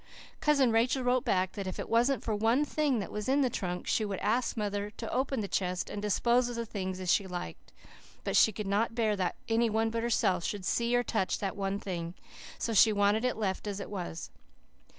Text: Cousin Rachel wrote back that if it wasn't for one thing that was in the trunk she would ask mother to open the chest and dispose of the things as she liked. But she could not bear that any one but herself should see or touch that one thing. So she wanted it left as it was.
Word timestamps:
Cousin 0.39 0.71
Rachel 0.71 1.03
wrote 1.03 1.23
back 1.25 1.51
that 1.51 1.67
if 1.67 1.77
it 1.77 1.87
wasn't 1.87 2.23
for 2.23 2.33
one 2.33 2.65
thing 2.65 2.97
that 2.97 3.11
was 3.11 3.29
in 3.29 3.41
the 3.41 3.51
trunk 3.51 3.85
she 3.85 4.03
would 4.03 4.17
ask 4.17 4.57
mother 4.57 4.89
to 4.89 5.13
open 5.13 5.41
the 5.41 5.47
chest 5.47 5.91
and 5.91 6.01
dispose 6.01 6.49
of 6.49 6.55
the 6.55 6.65
things 6.65 6.99
as 6.99 7.11
she 7.11 7.27
liked. 7.27 7.71
But 8.23 8.35
she 8.35 8.51
could 8.51 8.65
not 8.65 8.95
bear 8.95 9.15
that 9.15 9.35
any 9.47 9.69
one 9.69 9.91
but 9.91 10.01
herself 10.01 10.43
should 10.43 10.65
see 10.65 10.95
or 10.95 11.03
touch 11.03 11.37
that 11.37 11.55
one 11.55 11.77
thing. 11.79 12.15
So 12.57 12.73
she 12.73 12.91
wanted 12.91 13.23
it 13.23 13.37
left 13.37 13.67
as 13.67 13.79
it 13.79 13.91
was. 13.91 14.31